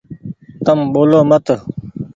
تم 0.65 0.79
ٻولو 0.93 1.19
مت۔ 1.29 1.45